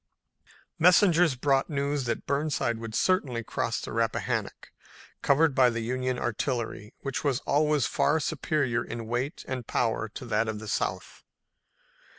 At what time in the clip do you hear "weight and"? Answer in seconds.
9.05-9.67